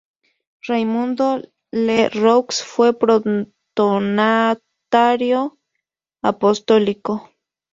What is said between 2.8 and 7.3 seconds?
protonotario apostólico.